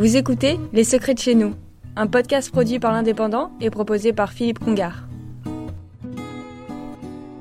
Vous 0.00 0.16
écoutez 0.16 0.58
Les 0.72 0.84
Secrets 0.84 1.12
de 1.12 1.18
chez 1.18 1.34
nous, 1.34 1.54
un 1.94 2.06
podcast 2.06 2.50
produit 2.50 2.78
par 2.78 2.90
l'Indépendant 2.90 3.52
et 3.60 3.68
proposé 3.68 4.14
par 4.14 4.32
Philippe 4.32 4.58
Congar. 4.58 5.06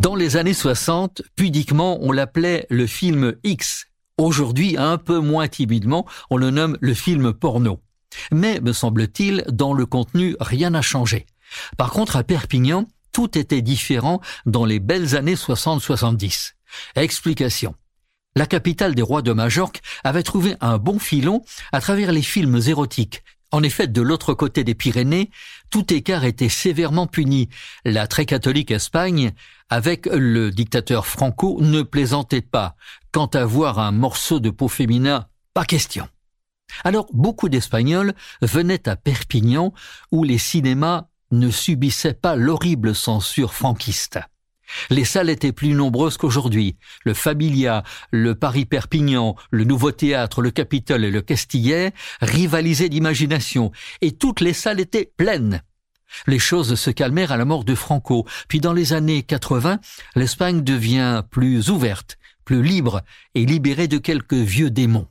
Dans 0.01 0.13
les 0.13 0.35
années 0.35 0.53
60, 0.53 1.21
pudiquement, 1.37 1.99
on 2.01 2.11
l'appelait 2.11 2.67
le 2.69 2.85
film 2.85 3.35
X. 3.45 3.85
Aujourd'hui, 4.17 4.75
un 4.77 4.97
peu 4.97 5.19
moins 5.19 5.47
timidement, 5.47 6.05
on 6.29 6.35
le 6.35 6.49
nomme 6.49 6.77
le 6.81 6.93
film 6.93 7.31
porno. 7.31 7.79
Mais, 8.33 8.59
me 8.59 8.73
semble-t-il, 8.73 9.45
dans 9.49 9.71
le 9.71 9.85
contenu, 9.85 10.35
rien 10.41 10.71
n'a 10.71 10.81
changé. 10.81 11.27
Par 11.77 11.91
contre, 11.91 12.17
à 12.17 12.25
Perpignan, 12.25 12.89
tout 13.13 13.37
était 13.37 13.61
différent 13.61 14.19
dans 14.45 14.65
les 14.65 14.81
belles 14.81 15.15
années 15.15 15.35
60-70. 15.35 16.55
Explication 16.97 17.73
la 18.39 18.45
capitale 18.45 18.95
des 18.95 19.01
rois 19.01 19.21
de 19.21 19.33
Majorque 19.33 19.81
avait 20.05 20.23
trouvé 20.23 20.55
un 20.61 20.77
bon 20.77 20.97
filon 20.97 21.43
à 21.73 21.81
travers 21.81 22.13
les 22.13 22.21
films 22.21 22.57
érotiques. 22.65 23.21
En 23.51 23.63
effet, 23.63 23.85
de 23.85 24.01
l'autre 24.01 24.33
côté 24.33 24.63
des 24.63 24.75
Pyrénées, 24.75 25.29
tout 25.69 25.93
écart 25.93 26.23
était 26.23 26.47
sévèrement 26.47 27.05
puni. 27.05 27.49
La 27.83 28.07
très 28.07 28.25
catholique 28.25 28.71
Espagne, 28.71 29.33
avec 29.69 30.05
le 30.05 30.51
dictateur 30.51 31.05
Franco, 31.05 31.57
ne 31.59 31.81
plaisantait 31.81 32.39
pas. 32.39 32.77
Quant 33.11 33.25
à 33.25 33.43
voir 33.43 33.77
un 33.77 33.91
morceau 33.91 34.39
de 34.39 34.51
peau 34.51 34.69
féminin, 34.69 35.27
pas 35.53 35.65
question. 35.65 36.07
Alors 36.85 37.07
beaucoup 37.11 37.49
d'Espagnols 37.49 38.13
venaient 38.41 38.87
à 38.87 38.95
Perpignan 38.95 39.73
où 40.13 40.23
les 40.23 40.37
cinémas 40.37 41.07
ne 41.31 41.49
subissaient 41.49 42.13
pas 42.13 42.37
l'horrible 42.37 42.95
censure 42.95 43.53
franquiste. 43.53 44.17
Les 44.89 45.05
salles 45.05 45.29
étaient 45.29 45.51
plus 45.51 45.73
nombreuses 45.73 46.17
qu'aujourd'hui. 46.17 46.77
Le 47.03 47.13
Familia, 47.13 47.83
le 48.11 48.35
Paris-Perpignan, 48.35 49.35
le 49.51 49.63
Nouveau 49.63 49.91
Théâtre, 49.91 50.41
le 50.41 50.51
Capitole 50.51 51.05
et 51.05 51.11
le 51.11 51.21
Castillet 51.21 51.93
rivalisaient 52.21 52.89
d'imagination, 52.89 53.71
et 54.01 54.11
toutes 54.11 54.41
les 54.41 54.53
salles 54.53 54.79
étaient 54.79 55.11
pleines. 55.17 55.61
Les 56.27 56.39
choses 56.39 56.75
se 56.75 56.89
calmèrent 56.89 57.31
à 57.31 57.37
la 57.37 57.45
mort 57.45 57.63
de 57.63 57.75
Franco, 57.75 58.25
puis 58.47 58.59
dans 58.59 58.73
les 58.73 58.93
années 58.93 59.23
80, 59.23 59.79
l'Espagne 60.15 60.63
devient 60.63 61.23
plus 61.29 61.69
ouverte, 61.69 62.17
plus 62.45 62.63
libre 62.63 63.01
et 63.35 63.45
libérée 63.45 63.87
de 63.87 63.97
quelques 63.97 64.33
vieux 64.33 64.71
démons. 64.71 65.07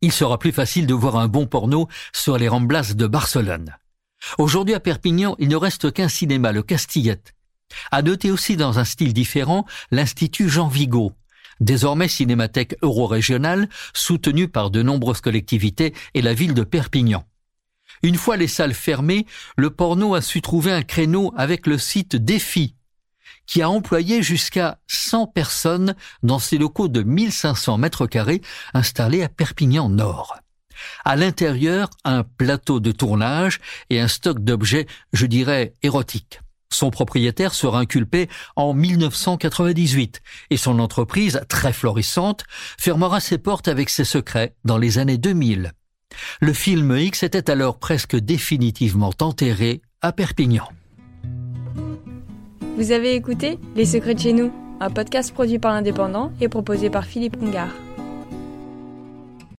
Il 0.00 0.10
sera 0.10 0.38
plus 0.38 0.52
facile 0.52 0.86
de 0.86 0.94
voir 0.94 1.16
un 1.16 1.28
bon 1.28 1.46
porno 1.46 1.88
sur 2.12 2.36
les 2.38 2.48
Ramblas 2.48 2.94
de 2.94 3.06
Barcelone. 3.06 3.76
Aujourd'hui 4.38 4.74
à 4.74 4.80
Perpignan, 4.80 5.36
il 5.38 5.48
ne 5.48 5.56
reste 5.56 5.92
qu'un 5.92 6.08
cinéma, 6.08 6.52
le 6.52 6.62
Castillet. 6.62 7.22
À 7.90 8.02
noter 8.02 8.30
aussi 8.30 8.56
dans 8.56 8.78
un 8.78 8.84
style 8.84 9.12
différent 9.12 9.64
l'Institut 9.90 10.48
Jean 10.48 10.68
Vigo, 10.68 11.12
désormais 11.60 12.08
cinémathèque 12.08 12.76
euro-régionale, 12.82 13.68
soutenue 13.94 14.48
par 14.48 14.70
de 14.70 14.82
nombreuses 14.82 15.20
collectivités 15.20 15.94
et 16.14 16.22
la 16.22 16.34
ville 16.34 16.54
de 16.54 16.64
Perpignan. 16.64 17.24
Une 18.02 18.16
fois 18.16 18.36
les 18.36 18.48
salles 18.48 18.74
fermées, 18.74 19.26
le 19.56 19.70
porno 19.70 20.14
a 20.14 20.22
su 20.22 20.42
trouver 20.42 20.72
un 20.72 20.82
créneau 20.82 21.32
avec 21.36 21.66
le 21.66 21.78
site 21.78 22.16
Défi, 22.16 22.74
qui 23.46 23.62
a 23.62 23.70
employé 23.70 24.22
jusqu'à 24.22 24.78
100 24.88 25.28
personnes 25.28 25.94
dans 26.22 26.38
ses 26.38 26.58
locaux 26.58 26.88
de 26.88 27.02
1500 27.02 27.78
mètres 27.78 28.06
carrés 28.06 28.42
installés 28.74 29.22
à 29.22 29.28
Perpignan 29.28 29.88
Nord. 29.88 30.36
À 31.04 31.16
l'intérieur, 31.16 31.90
un 32.04 32.24
plateau 32.24 32.80
de 32.80 32.92
tournage 32.92 33.60
et 33.90 34.00
un 34.00 34.08
stock 34.08 34.40
d'objets, 34.40 34.86
je 35.12 35.26
dirais, 35.26 35.74
érotiques. 35.82 36.40
Son 36.72 36.90
propriétaire 36.90 37.54
sera 37.54 37.78
inculpé 37.78 38.28
en 38.56 38.74
1998 38.74 40.22
et 40.50 40.56
son 40.56 40.78
entreprise, 40.78 41.40
très 41.48 41.72
florissante, 41.72 42.44
fermera 42.78 43.20
ses 43.20 43.38
portes 43.38 43.68
avec 43.68 43.90
ses 43.90 44.04
secrets 44.04 44.54
dans 44.64 44.78
les 44.78 44.98
années 44.98 45.18
2000. 45.18 45.72
Le 46.40 46.52
film 46.52 46.96
X 46.96 47.22
était 47.22 47.50
alors 47.50 47.78
presque 47.78 48.16
définitivement 48.16 49.12
enterré 49.20 49.82
à 50.00 50.12
Perpignan. 50.12 50.68
Vous 52.76 52.90
avez 52.90 53.14
écouté 53.14 53.58
Les 53.76 53.84
Secrets 53.84 54.14
de 54.14 54.20
chez 54.20 54.32
nous, 54.32 54.52
un 54.80 54.90
podcast 54.90 55.32
produit 55.32 55.58
par 55.58 55.72
l'Indépendant 55.72 56.32
et 56.40 56.48
proposé 56.48 56.90
par 56.90 57.04
Philippe 57.04 57.38
Congar. 57.38 57.68